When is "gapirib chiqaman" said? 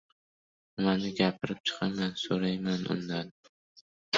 1.19-2.17